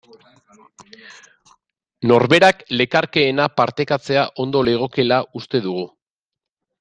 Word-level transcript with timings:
Norberak 2.11 2.65
lekarkeena 2.79 3.47
partekatzea 3.61 4.23
ondo 4.45 4.65
legokeela 4.71 5.21
uste 5.41 5.63
dugu. 5.67 5.85